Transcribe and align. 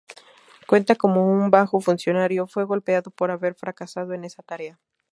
Cuenta 0.65 0.95
cómo 0.95 1.31
un 1.31 1.51
bajo 1.51 1.79
funcionario 1.79 2.47
fue 2.47 2.63
golpeado 2.65 3.11
por 3.11 3.29
haber 3.29 3.53
fracasado 3.53 4.13
en 4.15 4.23
esa 4.23 4.41
tarea. 4.41 4.79